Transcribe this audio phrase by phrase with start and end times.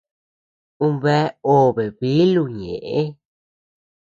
[0.85, 1.25] Ú bea
[1.57, 2.99] obe bílu ñeʼe.